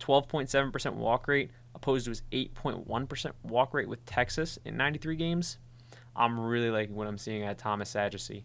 12.7% 0.00 0.94
walk 0.94 1.28
rate 1.28 1.50
opposed 1.74 2.06
to 2.06 2.10
his 2.10 2.22
8.1% 2.32 3.32
walk 3.44 3.74
rate 3.74 3.88
with 3.88 4.04
Texas 4.06 4.58
in 4.64 4.76
93 4.76 5.16
games. 5.16 5.58
I'm 6.16 6.38
really 6.38 6.70
liking 6.70 6.96
what 6.96 7.06
I'm 7.06 7.18
seeing 7.18 7.42
at 7.44 7.58
Thomas 7.58 7.94
Saggese. 7.94 8.42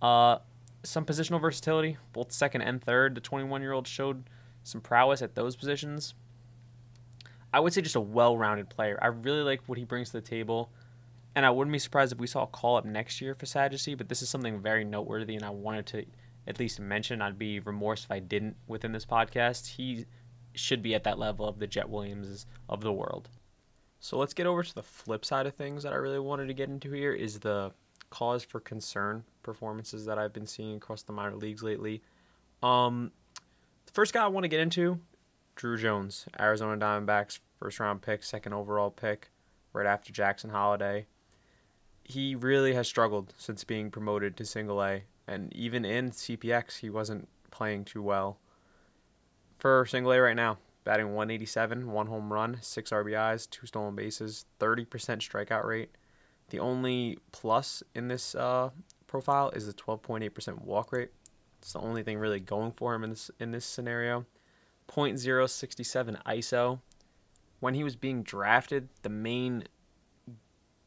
Uh, 0.00 0.38
some 0.84 1.04
positional 1.04 1.40
versatility, 1.40 1.96
both 2.12 2.32
second 2.32 2.62
and 2.62 2.82
third. 2.82 3.14
The 3.14 3.20
21 3.20 3.60
year 3.60 3.72
old 3.72 3.88
showed 3.88 4.24
some 4.62 4.80
prowess 4.80 5.22
at 5.22 5.34
those 5.34 5.56
positions. 5.56 6.14
I 7.52 7.60
would 7.60 7.72
say 7.72 7.80
just 7.80 7.96
a 7.96 8.00
well-rounded 8.00 8.68
player. 8.68 8.98
I 9.00 9.06
really 9.06 9.42
like 9.42 9.62
what 9.66 9.78
he 9.78 9.84
brings 9.84 10.10
to 10.10 10.20
the 10.20 10.20
table, 10.20 10.70
and 11.34 11.46
I 11.46 11.50
wouldn't 11.50 11.72
be 11.72 11.78
surprised 11.78 12.12
if 12.12 12.18
we 12.18 12.26
saw 12.26 12.42
a 12.42 12.46
call 12.46 12.76
up 12.76 12.84
next 12.84 13.20
year 13.20 13.34
for 13.34 13.46
Saggese. 13.46 13.96
But 13.96 14.08
this 14.08 14.22
is 14.22 14.28
something 14.28 14.60
very 14.60 14.84
noteworthy, 14.84 15.36
and 15.36 15.44
I 15.44 15.50
wanted 15.50 15.86
to 15.86 16.04
at 16.46 16.58
least 16.58 16.80
mention. 16.80 17.22
I'd 17.22 17.38
be 17.38 17.60
remorse 17.60 18.04
if 18.04 18.10
I 18.10 18.18
didn't 18.18 18.56
within 18.66 18.92
this 18.92 19.06
podcast. 19.06 19.68
He 19.76 20.06
should 20.56 20.82
be 20.82 20.94
at 20.94 21.04
that 21.04 21.18
level 21.18 21.46
of 21.46 21.58
the 21.58 21.66
Jett 21.66 21.88
Williamses 21.88 22.46
of 22.68 22.80
the 22.80 22.92
world. 22.92 23.28
So 24.00 24.18
let's 24.18 24.34
get 24.34 24.46
over 24.46 24.62
to 24.62 24.74
the 24.74 24.82
flip 24.82 25.24
side 25.24 25.46
of 25.46 25.54
things 25.54 25.82
that 25.82 25.92
I 25.92 25.96
really 25.96 26.18
wanted 26.18 26.46
to 26.48 26.54
get 26.54 26.68
into 26.68 26.92
here 26.92 27.12
is 27.12 27.40
the 27.40 27.72
cause 28.10 28.44
for 28.44 28.60
concern 28.60 29.24
performances 29.42 30.06
that 30.06 30.18
I've 30.18 30.32
been 30.32 30.46
seeing 30.46 30.76
across 30.76 31.02
the 31.02 31.12
minor 31.12 31.36
leagues 31.36 31.62
lately. 31.62 32.02
Um, 32.62 33.12
the 33.86 33.92
First 33.92 34.12
guy 34.12 34.24
I 34.24 34.28
want 34.28 34.44
to 34.44 34.48
get 34.48 34.60
into, 34.60 35.00
Drew 35.56 35.76
Jones, 35.76 36.26
Arizona 36.38 36.76
Diamondbacks, 36.76 37.40
first 37.58 37.80
round 37.80 38.02
pick, 38.02 38.22
second 38.22 38.52
overall 38.52 38.90
pick, 38.90 39.30
right 39.72 39.86
after 39.86 40.12
Jackson 40.12 40.50
Holliday. 40.50 41.06
He 42.04 42.34
really 42.34 42.74
has 42.74 42.86
struggled 42.86 43.34
since 43.36 43.64
being 43.64 43.90
promoted 43.90 44.36
to 44.36 44.44
single 44.44 44.82
A, 44.82 45.02
and 45.26 45.52
even 45.54 45.84
in 45.84 46.10
CPX, 46.10 46.78
he 46.78 46.90
wasn't 46.90 47.28
playing 47.50 47.84
too 47.84 48.02
well. 48.02 48.38
For 49.58 49.86
single 49.86 50.12
A 50.12 50.20
right 50.20 50.36
now, 50.36 50.58
batting 50.84 51.14
187, 51.14 51.90
one 51.90 52.06
home 52.06 52.32
run, 52.32 52.58
six 52.60 52.90
RBIs, 52.90 53.48
two 53.50 53.66
stolen 53.66 53.94
bases, 53.94 54.44
30% 54.60 54.86
strikeout 54.86 55.64
rate. 55.64 55.90
The 56.50 56.60
only 56.60 57.18
plus 57.32 57.82
in 57.94 58.08
this 58.08 58.34
uh, 58.34 58.70
profile 59.06 59.50
is 59.50 59.66
the 59.66 59.72
12.8% 59.72 60.62
walk 60.62 60.92
rate, 60.92 61.10
it's 61.66 61.72
the 61.72 61.80
only 61.80 62.04
thing 62.04 62.18
really 62.18 62.38
going 62.38 62.70
for 62.70 62.94
him 62.94 63.02
in 63.02 63.10
this 63.10 63.28
in 63.40 63.50
this 63.50 63.64
scenario. 63.64 64.24
0.067 64.88 66.22
ISO. 66.22 66.78
When 67.58 67.74
he 67.74 67.82
was 67.82 67.96
being 67.96 68.22
drafted, 68.22 68.88
the 69.02 69.08
main 69.08 69.64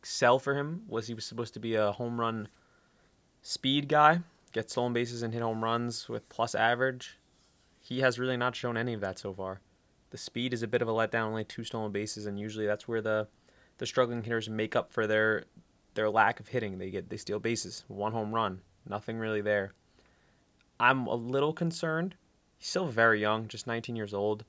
sell 0.03 0.39
for 0.39 0.55
him 0.55 0.83
was 0.87 1.07
he 1.07 1.13
was 1.13 1.25
supposed 1.25 1.53
to 1.55 1.59
be 1.59 1.75
a 1.75 1.91
home 1.91 2.17
run 2.17 2.47
speed 3.41 3.89
guy, 3.89 4.21
get 4.53 4.71
stolen 4.71 4.93
bases 4.93 5.21
and 5.21 5.33
hit 5.33 5.43
home 5.43 5.65
runs 5.65 6.07
with 6.07 6.29
plus 6.29 6.55
average. 6.55 7.18
He 7.89 8.01
has 8.01 8.19
really 8.19 8.37
not 8.37 8.55
shown 8.55 8.77
any 8.77 8.93
of 8.93 9.01
that 9.01 9.17
so 9.17 9.33
far. 9.33 9.61
The 10.11 10.17
speed 10.17 10.53
is 10.53 10.61
a 10.61 10.67
bit 10.67 10.83
of 10.83 10.87
a 10.87 10.91
letdown, 10.91 11.23
only 11.23 11.43
two 11.43 11.63
stolen 11.63 11.91
bases, 11.91 12.27
and 12.27 12.39
usually 12.39 12.67
that's 12.67 12.87
where 12.87 13.01
the 13.01 13.27
the 13.79 13.87
struggling 13.87 14.21
hitters 14.21 14.47
make 14.47 14.75
up 14.75 14.93
for 14.93 15.07
their 15.07 15.45
their 15.95 16.07
lack 16.07 16.39
of 16.39 16.49
hitting. 16.49 16.77
They 16.77 16.91
get 16.91 17.09
they 17.09 17.17
steal 17.17 17.39
bases, 17.39 17.85
one 17.87 18.11
home 18.11 18.35
run, 18.35 18.61
nothing 18.87 19.17
really 19.17 19.41
there. 19.41 19.73
I'm 20.79 21.07
a 21.07 21.15
little 21.15 21.51
concerned. 21.51 22.13
He's 22.59 22.67
still 22.67 22.85
very 22.85 23.19
young, 23.21 23.47
just 23.47 23.65
19 23.65 23.95
years 23.95 24.13
old. 24.13 24.45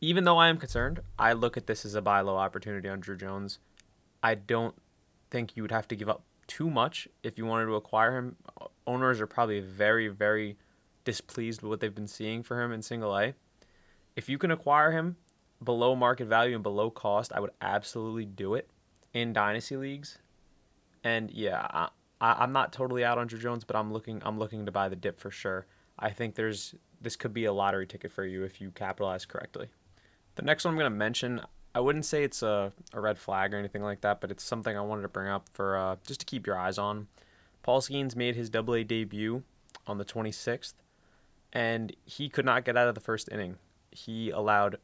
Even 0.00 0.22
though 0.22 0.38
I 0.38 0.48
am 0.48 0.58
concerned, 0.58 1.00
I 1.18 1.32
look 1.32 1.56
at 1.56 1.66
this 1.66 1.84
as 1.84 1.96
a 1.96 2.00
buy 2.00 2.20
low 2.20 2.36
opportunity 2.36 2.88
on 2.88 3.00
Drew 3.00 3.16
Jones. 3.16 3.58
I 4.22 4.36
don't 4.36 4.76
think 5.30 5.56
you 5.56 5.64
would 5.64 5.72
have 5.72 5.88
to 5.88 5.96
give 5.96 6.08
up 6.08 6.22
too 6.46 6.70
much 6.70 7.08
if 7.24 7.36
you 7.36 7.44
wanted 7.44 7.66
to 7.66 7.74
acquire 7.74 8.16
him. 8.16 8.36
Owners 8.86 9.20
are 9.20 9.26
probably 9.26 9.58
very, 9.58 10.06
very 10.06 10.56
displeased 11.06 11.62
with 11.62 11.70
what 11.70 11.80
they've 11.80 11.94
been 11.94 12.06
seeing 12.06 12.42
for 12.42 12.62
him 12.62 12.70
in 12.70 12.82
single 12.82 13.16
A. 13.16 13.32
If 14.14 14.28
you 14.28 14.36
can 14.36 14.50
acquire 14.50 14.92
him 14.92 15.16
below 15.64 15.96
market 15.96 16.26
value 16.26 16.54
and 16.54 16.62
below 16.62 16.90
cost, 16.90 17.32
I 17.34 17.40
would 17.40 17.52
absolutely 17.62 18.26
do 18.26 18.54
it 18.54 18.68
in 19.14 19.32
dynasty 19.32 19.78
leagues. 19.78 20.18
And 21.02 21.30
yeah, 21.30 21.88
I, 22.20 22.44
am 22.44 22.52
not 22.52 22.72
totally 22.72 23.04
out 23.04 23.16
on 23.16 23.26
Drew 23.26 23.38
Jones, 23.38 23.64
but 23.64 23.76
I'm 23.76 23.92
looking 23.92 24.20
I'm 24.24 24.38
looking 24.38 24.66
to 24.66 24.72
buy 24.72 24.90
the 24.90 24.96
dip 24.96 25.18
for 25.18 25.30
sure. 25.30 25.66
I 25.98 26.10
think 26.10 26.34
there's 26.34 26.74
this 27.00 27.16
could 27.16 27.32
be 27.32 27.44
a 27.44 27.52
lottery 27.52 27.86
ticket 27.86 28.12
for 28.12 28.24
you 28.24 28.42
if 28.42 28.60
you 28.60 28.70
capitalize 28.70 29.24
correctly. 29.24 29.68
The 30.34 30.42
next 30.42 30.64
one 30.64 30.74
I'm 30.74 30.78
going 30.78 30.90
to 30.90 30.96
mention, 30.96 31.40
I 31.74 31.80
wouldn't 31.80 32.04
say 32.04 32.24
it's 32.24 32.42
a, 32.42 32.72
a 32.92 33.00
red 33.00 33.18
flag 33.18 33.54
or 33.54 33.58
anything 33.58 33.82
like 33.82 34.00
that, 34.02 34.20
but 34.20 34.30
it's 34.30 34.44
something 34.44 34.76
I 34.76 34.80
wanted 34.80 35.02
to 35.02 35.08
bring 35.08 35.28
up 35.28 35.48
for 35.52 35.76
uh, 35.76 35.96
just 36.06 36.20
to 36.20 36.26
keep 36.26 36.46
your 36.46 36.58
eyes 36.58 36.78
on. 36.78 37.08
Paul 37.62 37.80
Skenes 37.80 38.16
made 38.16 38.36
his 38.36 38.50
Double 38.50 38.74
A 38.74 38.84
debut 38.84 39.42
on 39.86 39.98
the 39.98 40.04
26th, 40.04 40.74
and 41.56 41.96
he 42.04 42.28
could 42.28 42.44
not 42.44 42.66
get 42.66 42.76
out 42.76 42.86
of 42.86 42.94
the 42.94 43.00
first 43.00 43.30
inning. 43.32 43.56
He 43.90 44.28
allowed 44.28 44.76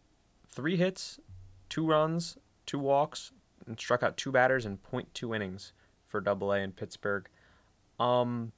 three 0.48 0.78
hits, 0.78 1.20
two 1.68 1.86
runs, 1.86 2.38
two 2.64 2.78
walks, 2.78 3.30
and 3.66 3.78
struck 3.78 4.02
out 4.02 4.16
two 4.16 4.32
batters 4.32 4.64
in 4.64 4.78
.2 4.78 5.36
innings 5.36 5.74
for 6.06 6.22
Double 6.22 6.50
A 6.50 6.60
in 6.60 6.72
Pittsburgh. 6.72 7.28
Um, 8.00 8.52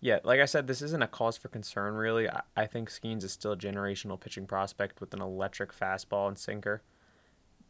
yeah, 0.00 0.18
like 0.24 0.40
I 0.40 0.46
said, 0.46 0.66
this 0.66 0.82
isn't 0.82 1.00
a 1.00 1.06
cause 1.06 1.36
for 1.36 1.46
concern 1.46 1.94
really. 1.94 2.28
I, 2.28 2.40
I 2.56 2.66
think 2.66 2.90
Skenes 2.90 3.22
is 3.22 3.30
still 3.30 3.52
a 3.52 3.56
generational 3.56 4.18
pitching 4.18 4.48
prospect 4.48 5.00
with 5.00 5.14
an 5.14 5.22
electric 5.22 5.72
fastball 5.72 6.26
and 6.26 6.36
sinker. 6.36 6.82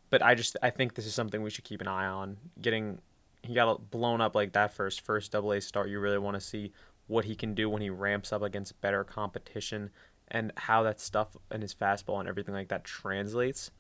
But 0.08 0.22
I 0.22 0.34
just 0.34 0.56
I 0.62 0.70
think 0.70 0.94
this 0.94 1.04
is 1.04 1.12
something 1.12 1.42
we 1.42 1.50
should 1.50 1.64
keep 1.64 1.82
an 1.82 1.88
eye 1.88 2.06
on. 2.06 2.38
Getting 2.62 3.00
he 3.42 3.52
got 3.52 3.90
blown 3.90 4.22
up 4.22 4.34
like 4.34 4.54
that 4.54 4.72
for 4.72 4.86
his 4.86 4.96
first 4.96 5.32
double 5.32 5.52
A 5.52 5.60
start. 5.60 5.90
You 5.90 6.00
really 6.00 6.18
want 6.18 6.36
to 6.36 6.40
see 6.40 6.72
what 7.06 7.24
he 7.24 7.34
can 7.34 7.54
do 7.54 7.68
when 7.68 7.82
he 7.82 7.90
ramps 7.90 8.32
up 8.32 8.42
against 8.42 8.80
better 8.80 9.04
competition 9.04 9.90
and 10.28 10.52
how 10.56 10.82
that 10.82 11.00
stuff 11.00 11.36
and 11.50 11.62
his 11.62 11.74
fastball 11.74 12.20
and 12.20 12.28
everything 12.28 12.54
like 12.54 12.68
that 12.68 12.84
translates. 12.84 13.70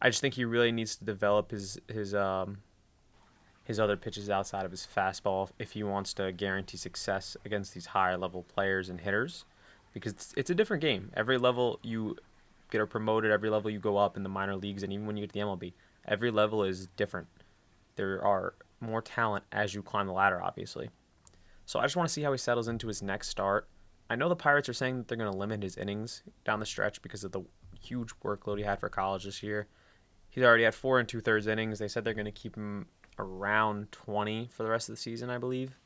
I 0.00 0.08
just 0.08 0.20
think 0.20 0.34
he 0.34 0.44
really 0.44 0.72
needs 0.72 0.96
to 0.96 1.04
develop 1.04 1.50
his 1.50 1.78
his 1.88 2.14
um 2.14 2.58
his 3.64 3.78
other 3.78 3.96
pitches 3.96 4.30
outside 4.30 4.64
of 4.64 4.70
his 4.70 4.86
fastball 4.86 5.50
if 5.58 5.72
he 5.72 5.82
wants 5.82 6.14
to 6.14 6.32
guarantee 6.32 6.76
success 6.76 7.36
against 7.44 7.74
these 7.74 7.86
higher 7.86 8.16
level 8.16 8.42
players 8.42 8.88
and 8.88 9.02
hitters 9.02 9.44
because 9.92 10.12
it's, 10.12 10.34
it's 10.36 10.50
a 10.50 10.54
different 10.54 10.80
game. 10.80 11.10
Every 11.14 11.38
level 11.38 11.78
you 11.82 12.16
get 12.70 12.88
promoted, 12.88 13.30
every 13.30 13.50
level 13.50 13.70
you 13.70 13.78
go 13.78 13.96
up 13.96 14.16
in 14.16 14.22
the 14.22 14.28
minor 14.28 14.56
leagues 14.56 14.82
and 14.82 14.92
even 14.92 15.06
when 15.06 15.16
you 15.16 15.22
get 15.22 15.32
to 15.32 15.38
the 15.38 15.44
MLB, 15.44 15.72
every 16.06 16.30
level 16.30 16.64
is 16.64 16.88
different. 16.96 17.28
There 17.96 18.24
are 18.24 18.54
more 18.80 19.02
talent 19.02 19.44
as 19.52 19.74
you 19.74 19.82
climb 19.82 20.06
the 20.06 20.12
ladder, 20.12 20.42
obviously. 20.42 20.90
So 21.70 21.78
I 21.78 21.84
just 21.84 21.94
want 21.94 22.08
to 22.08 22.12
see 22.12 22.22
how 22.22 22.32
he 22.32 22.38
settles 22.38 22.66
into 22.66 22.88
his 22.88 23.00
next 23.00 23.28
start. 23.28 23.68
I 24.10 24.16
know 24.16 24.28
the 24.28 24.34
Pirates 24.34 24.68
are 24.68 24.72
saying 24.72 24.98
that 24.98 25.06
they're 25.06 25.16
going 25.16 25.30
to 25.30 25.38
limit 25.38 25.62
his 25.62 25.76
innings 25.76 26.24
down 26.44 26.58
the 26.58 26.66
stretch 26.66 27.00
because 27.00 27.22
of 27.22 27.30
the 27.30 27.42
huge 27.80 28.10
workload 28.24 28.58
he 28.58 28.64
had 28.64 28.80
for 28.80 28.88
college 28.88 29.22
this 29.22 29.40
year. 29.40 29.68
He's 30.28 30.42
already 30.42 30.64
had 30.64 30.74
four 30.74 30.98
and 30.98 31.08
two 31.08 31.20
thirds 31.20 31.46
innings. 31.46 31.78
They 31.78 31.86
said 31.86 32.02
they're 32.02 32.12
going 32.12 32.24
to 32.24 32.32
keep 32.32 32.56
him 32.56 32.88
around 33.20 33.92
20 33.92 34.48
for 34.50 34.64
the 34.64 34.68
rest 34.68 34.88
of 34.88 34.96
the 34.96 35.00
season, 35.00 35.30
I 35.30 35.38
believe. 35.38 35.78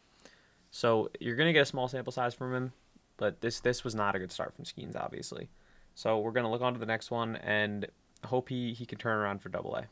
So 0.71 1.11
you're 1.21 1.37
going 1.37 1.49
to 1.49 1.53
get 1.53 1.61
a 1.61 1.67
small 1.67 1.87
sample 1.87 2.15
size 2.15 2.33
from 2.33 2.55
him, 2.55 2.73
but 3.19 3.43
this 3.43 3.61
this 3.61 3.85
was 3.85 3.95
not 3.95 4.15
a 4.15 4.19
good 4.19 4.33
start 4.33 4.55
from 4.55 4.65
Skenes, 4.65 4.97
obviously. 4.97 5.51
So 5.95 6.19
we're 6.19 6.33
going 6.33 6.45
to 6.45 6.51
look 6.51 6.63
on 6.63 6.73
to 6.73 6.81
the 6.81 6.87
next 6.87 7.11
one 7.11 7.37
and 7.37 7.89
hope 8.25 8.49
he, 8.49 8.73
he 8.73 8.87
can 8.87 8.97
turn 8.97 9.19
around 9.19 9.43
for 9.43 9.51
double 9.51 9.77
A. 9.77 9.85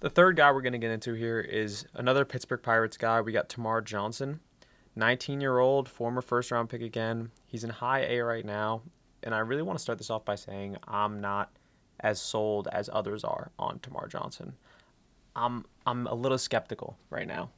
The 0.00 0.08
third 0.08 0.36
guy 0.36 0.50
we're 0.50 0.62
going 0.62 0.72
to 0.72 0.78
get 0.78 0.90
into 0.90 1.12
here 1.12 1.40
is 1.40 1.84
another 1.92 2.24
Pittsburgh 2.24 2.62
Pirates 2.62 2.96
guy. 2.96 3.20
We 3.20 3.32
got 3.32 3.50
Termarr 3.50 3.84
Johnson, 3.84 4.40
19 4.96 5.40
year 5.40 5.58
old, 5.58 5.88
former 5.88 6.22
first 6.22 6.50
round 6.50 6.68
pick 6.68 6.82
again. 6.82 7.30
He's 7.46 7.64
in 7.64 7.70
high 7.70 8.04
A 8.04 8.20
right 8.20 8.44
now. 8.44 8.82
And 9.22 9.34
I 9.34 9.38
really 9.38 9.62
want 9.62 9.78
to 9.78 9.82
start 9.82 9.98
this 9.98 10.10
off 10.10 10.24
by 10.24 10.34
saying 10.34 10.76
I'm 10.86 11.20
not 11.20 11.50
as 12.00 12.20
sold 12.20 12.68
as 12.70 12.90
others 12.92 13.24
are 13.24 13.50
on 13.58 13.78
Termarr 13.78 14.08
Johnson. 14.08 14.54
I'm 15.34 15.64
I'm 15.86 16.06
a 16.06 16.14
little 16.14 16.38
skeptical 16.38 16.96
right 17.10 17.26
now. 17.26 17.50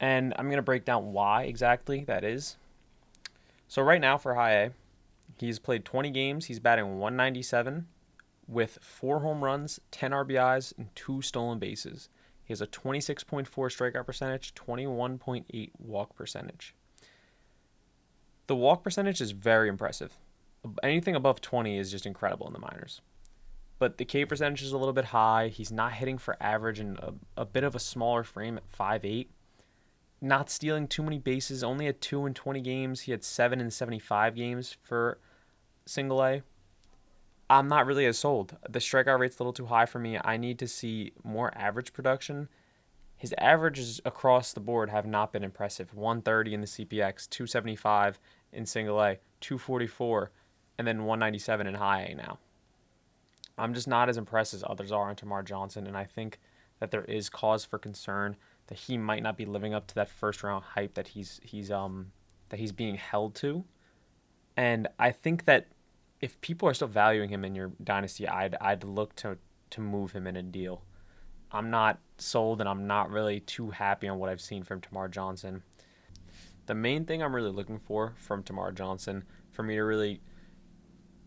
And 0.00 0.32
I'm 0.38 0.46
going 0.46 0.56
to 0.56 0.62
break 0.62 0.84
down 0.84 1.12
why 1.12 1.42
exactly 1.42 2.04
that 2.04 2.24
is. 2.24 2.56
So 3.68 3.82
right 3.82 4.00
now 4.00 4.16
for 4.16 4.34
high 4.34 4.52
A, 4.54 4.70
he's 5.38 5.58
played 5.58 5.84
20 5.84 6.10
games, 6.10 6.46
he's 6.46 6.58
batting 6.58 6.98
197 6.98 7.86
with 8.48 8.78
four 8.80 9.20
home 9.20 9.44
runs, 9.44 9.78
10 9.90 10.10
RBIs, 10.10 10.76
and 10.76 10.88
two 10.96 11.22
stolen 11.22 11.58
bases. 11.58 12.08
He 12.50 12.52
has 12.52 12.60
a 12.60 12.66
26.4 12.66 13.46
strikeout 13.46 14.06
percentage, 14.06 14.56
21.8 14.56 15.70
walk 15.78 16.16
percentage. 16.16 16.74
The 18.48 18.56
walk 18.56 18.82
percentage 18.82 19.20
is 19.20 19.30
very 19.30 19.68
impressive. 19.68 20.18
Anything 20.82 21.14
above 21.14 21.40
20 21.40 21.78
is 21.78 21.92
just 21.92 22.06
incredible 22.06 22.48
in 22.48 22.52
the 22.52 22.58
minors. 22.58 23.02
But 23.78 23.98
the 23.98 24.04
K 24.04 24.24
percentage 24.24 24.62
is 24.62 24.72
a 24.72 24.78
little 24.78 24.92
bit 24.92 25.04
high. 25.04 25.46
He's 25.46 25.70
not 25.70 25.92
hitting 25.92 26.18
for 26.18 26.36
average 26.40 26.80
and 26.80 26.98
a, 26.98 27.14
a 27.36 27.46
bit 27.46 27.62
of 27.62 27.76
a 27.76 27.78
smaller 27.78 28.24
frame 28.24 28.56
at 28.56 28.68
5'8. 28.68 29.28
Not 30.20 30.50
stealing 30.50 30.88
too 30.88 31.04
many 31.04 31.18
bases, 31.20 31.62
only 31.62 31.86
had 31.86 32.00
2 32.00 32.26
in 32.26 32.34
20 32.34 32.60
games. 32.62 33.02
He 33.02 33.12
had 33.12 33.22
7 33.22 33.60
in 33.60 33.70
75 33.70 34.34
games 34.34 34.76
for 34.82 35.20
single 35.86 36.20
A. 36.24 36.42
I'm 37.50 37.66
not 37.66 37.84
really 37.84 38.06
as 38.06 38.16
sold. 38.16 38.56
The 38.68 38.78
strikeout 38.78 39.18
rate's 39.18 39.40
a 39.40 39.42
little 39.42 39.52
too 39.52 39.66
high 39.66 39.84
for 39.84 39.98
me. 39.98 40.16
I 40.22 40.36
need 40.36 40.60
to 40.60 40.68
see 40.68 41.12
more 41.24 41.52
average 41.58 41.92
production. 41.92 42.48
His 43.16 43.34
averages 43.38 44.00
across 44.04 44.52
the 44.52 44.60
board 44.60 44.88
have 44.88 45.04
not 45.04 45.32
been 45.32 45.42
impressive. 45.42 45.92
130 45.92 46.54
in 46.54 46.60
the 46.60 46.66
CPX, 46.68 47.28
275 47.28 48.20
in 48.52 48.64
single 48.64 49.00
A, 49.00 49.18
244, 49.40 50.30
and 50.78 50.86
then 50.86 51.04
197 51.04 51.66
in 51.66 51.74
high 51.74 52.02
A 52.02 52.14
now. 52.14 52.38
I'm 53.58 53.74
just 53.74 53.88
not 53.88 54.08
as 54.08 54.16
impressed 54.16 54.54
as 54.54 54.62
others 54.64 54.92
are 54.92 55.10
on 55.10 55.16
Termarr 55.16 55.44
Johnson, 55.44 55.88
and 55.88 55.96
I 55.96 56.04
think 56.04 56.38
that 56.78 56.92
there 56.92 57.04
is 57.04 57.28
cause 57.28 57.64
for 57.64 57.78
concern 57.78 58.36
that 58.68 58.78
he 58.78 58.96
might 58.96 59.24
not 59.24 59.36
be 59.36 59.44
living 59.44 59.74
up 59.74 59.88
to 59.88 59.94
that 59.96 60.08
first 60.08 60.44
round 60.44 60.64
hype 60.64 60.94
that 60.94 61.08
he's 61.08 61.40
he's 61.42 61.70
um 61.70 62.12
that 62.50 62.60
he's 62.60 62.72
being 62.72 62.94
held 62.94 63.34
to. 63.34 63.64
And 64.56 64.86
I 65.00 65.10
think 65.10 65.44
that 65.46 65.66
if 66.20 66.40
people 66.40 66.68
are 66.68 66.74
still 66.74 66.88
valuing 66.88 67.30
him 67.30 67.44
in 67.44 67.54
your 67.54 67.72
dynasty, 67.82 68.28
I'd 68.28 68.56
I'd 68.60 68.84
look 68.84 69.16
to 69.16 69.38
to 69.70 69.80
move 69.80 70.12
him 70.12 70.26
in 70.26 70.36
a 70.36 70.42
deal. 70.42 70.84
I'm 71.52 71.70
not 71.70 71.98
sold, 72.18 72.60
and 72.60 72.68
I'm 72.68 72.86
not 72.86 73.10
really 73.10 73.40
too 73.40 73.70
happy 73.70 74.08
on 74.08 74.18
what 74.18 74.30
I've 74.30 74.40
seen 74.40 74.62
from 74.62 74.80
Termarr 74.80 75.10
Johnson. 75.10 75.62
The 76.66 76.74
main 76.74 77.04
thing 77.04 77.22
I'm 77.22 77.34
really 77.34 77.50
looking 77.50 77.78
for 77.78 78.14
from 78.16 78.42
Termarr 78.42 78.74
Johnson, 78.74 79.24
for 79.50 79.62
me 79.62 79.74
to 79.74 79.82
really 79.82 80.20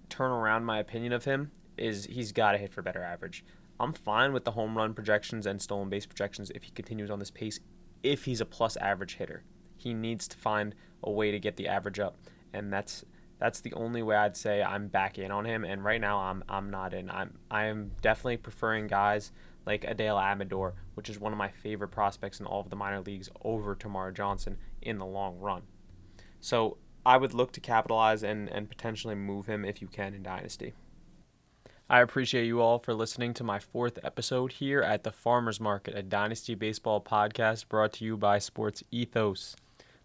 turn 0.10 0.32
around 0.32 0.64
my 0.64 0.80
opinion 0.80 1.12
of 1.12 1.26
him, 1.26 1.52
is 1.78 2.06
he's 2.06 2.32
got 2.32 2.54
to 2.54 2.58
hit 2.58 2.72
for 2.72 2.82
better 2.82 3.04
average. 3.04 3.44
I'm 3.80 3.92
fine 3.92 4.32
with 4.32 4.46
the 4.46 4.52
home 4.52 4.78
run 4.78 4.94
projections 4.94 5.46
and 5.46 5.62
stolen 5.62 5.90
base 5.90 6.06
projections 6.06 6.52
if 6.52 6.64
he 6.64 6.72
continues 6.72 7.10
on 7.10 7.20
this 7.20 7.32
pace. 7.32 7.60
If 8.04 8.24
he's 8.26 8.40
a 8.40 8.46
plus 8.46 8.78
average 8.78 9.16
hitter, 9.16 9.44
he 9.76 9.94
needs 9.94 10.28
to 10.30 10.38
find 10.38 10.76
a 11.04 11.12
way 11.12 11.32
to 11.32 11.40
get 11.40 11.58
the 11.58 11.68
average 11.68 12.00
up, 12.00 12.18
and 12.54 12.72
that's 12.72 13.04
that's 13.40 13.62
the 13.62 13.74
only 13.74 14.02
way 14.02 14.16
I'd 14.16 14.38
say 14.38 14.64
I'm 14.64 14.88
back 14.88 15.18
in 15.18 15.32
on 15.32 15.46
him. 15.46 15.64
And 15.64 15.84
right 15.84 16.02
now, 16.02 16.20
I'm 16.20 16.44
I'm 16.48 16.70
not 16.70 16.94
in. 16.94 17.10
I'm 17.10 17.38
I 17.52 17.66
am 17.66 17.92
definitely 18.02 18.38
preferring 18.38 18.88
guys 18.88 19.32
like 19.66 19.84
Adael 19.84 20.22
Amador, 20.22 20.74
which 20.96 21.10
is 21.10 21.20
one 21.20 21.32
of 21.32 21.38
my 21.38 21.50
favorite 21.50 21.90
prospects 21.90 22.40
in 22.40 22.46
all 22.46 22.62
of 22.62 22.70
the 22.70 22.76
minor 22.76 23.02
leagues, 23.02 23.30
over 23.44 23.76
Termarr 23.76 24.14
Johnson 24.14 24.58
in 24.82 24.98
the 24.98 25.06
long 25.06 25.40
run. 25.40 25.62
So 26.42 26.78
I 27.06 27.18
would 27.18 27.34
look 27.34 27.52
to 27.54 27.60
capitalize 27.60 28.24
and, 28.24 28.50
and 28.50 28.70
potentially 28.70 29.16
move 29.16 29.46
him 29.46 29.64
if 29.66 29.82
you 29.82 29.88
can 29.88 30.14
in 30.14 30.24
Dynasty. 30.24 30.74
I 31.90 32.02
appreciate 32.02 32.46
you 32.46 32.62
all 32.62 32.80
for 32.80 32.94
listening 32.94 33.34
to 33.36 33.44
my 33.44 33.60
fourth 33.60 34.00
episode 34.04 34.54
here 34.54 34.82
at 34.82 35.04
the 35.04 35.12
Farmers 35.12 35.60
Market, 35.60 35.96
a 35.96 36.02
Dynasty 36.02 36.56
Baseball 36.56 37.02
podcast 37.02 37.68
brought 37.68 37.94
to 37.94 38.06
you 38.06 38.18
by 38.18 38.40
Sports 38.40 38.84
Ethos 38.90 39.56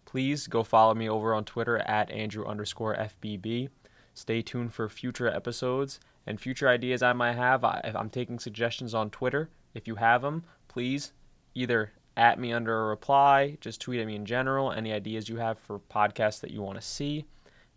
please 0.09 0.47
go 0.47 0.63
follow 0.63 0.95
me 0.95 1.07
over 1.07 1.35
on 1.35 1.45
Twitter 1.45 1.77
at 1.81 2.11
Andrew 2.11 2.47
underscore 2.47 2.97
FBB. 2.97 3.69
Stay 4.15 4.41
tuned 4.41 4.73
for 4.73 4.89
future 4.89 5.29
episodes 5.29 6.01
and 6.27 6.41
future 6.41 6.67
ideas 6.67 7.03
I 7.03 7.13
might 7.13 7.37
have. 7.37 7.63
I, 7.63 7.93
I'm 7.95 8.09
taking 8.09 8.39
suggestions 8.39 8.95
on 8.95 9.11
Twitter. 9.11 9.51
If 9.75 9.87
you 9.87 9.97
have 9.97 10.23
them, 10.23 10.45
please 10.67 11.13
either 11.55 11.93
at 12.17 12.39
me 12.39 12.55
under 12.55 12.81
a 12.81 12.89
reply, 12.89 13.59
just 13.61 13.83
tweet 13.83 14.01
at 14.01 14.07
me 14.07 14.17
in 14.17 14.25
general, 14.25 14.73
any 14.73 14.95
ideas 14.95 15.29
you 15.29 15.37
have 15.37 15.59
for 15.59 15.79
podcasts 15.79 16.41
that 16.41 16.53
you 16.53 16.63
want 16.63 16.81
to 16.81 16.87
see. 16.87 17.27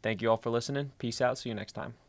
Thank 0.01 0.21
you 0.21 0.29
all 0.29 0.37
for 0.37 0.51
listening. 0.51 0.93
Peace 0.99 1.19
out. 1.19 1.37
See 1.37 1.49
you 1.49 1.55
next 1.55 1.73
time. 1.73 2.00